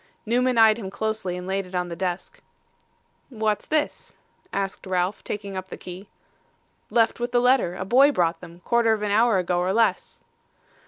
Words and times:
Newman 0.25 0.57
eyed 0.57 0.79
him 0.79 0.89
closely, 0.89 1.37
and 1.37 1.45
laid 1.45 1.67
it 1.67 1.75
on 1.75 1.87
the 1.87 1.95
desk. 1.95 2.41
'What's 3.29 3.67
this?' 3.67 4.15
asked 4.51 4.87
Ralph, 4.87 5.23
taking 5.23 5.55
up 5.55 5.69
the 5.69 5.77
key. 5.77 6.09
'Left 6.89 7.19
with 7.19 7.31
the 7.31 7.39
letter; 7.39 7.75
a 7.75 7.85
boy 7.85 8.11
brought 8.11 8.41
them 8.41 8.61
quarter 8.61 8.93
of 8.93 9.03
an 9.03 9.11
hour 9.11 9.37
ago, 9.37 9.59
or 9.59 9.71
less. 9.73 10.21